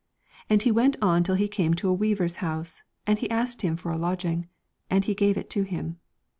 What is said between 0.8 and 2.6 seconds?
on till he came to a weaver's